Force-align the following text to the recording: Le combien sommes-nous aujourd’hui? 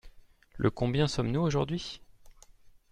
Le 0.57 0.71
combien 0.71 1.07
sommes-nous 1.07 1.41
aujourd’hui? 1.41 2.01